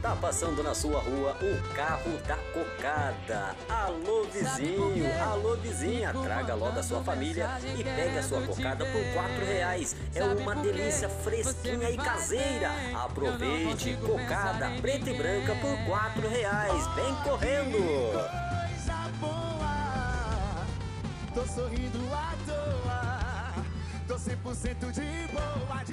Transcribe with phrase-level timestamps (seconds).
[0.00, 3.56] Tá passando na sua rua o carro da cocada.
[3.68, 9.02] Alô vizinho, alô vizinha, traga logo a sua família e pegue a sua cocada por
[9.12, 9.96] quatro reais.
[10.14, 12.70] É uma delícia fresquinha e caseira.
[12.94, 16.86] Aproveite, cocada preta e branca por quatro reais.
[16.94, 18.12] Vem correndo!
[18.12, 20.66] Coisa boa,
[21.34, 23.64] tô sorrindo à toa,
[24.06, 25.87] tô 100% de boa.